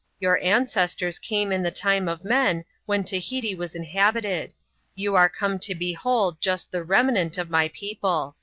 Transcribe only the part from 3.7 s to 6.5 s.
inhabited: you are come to behold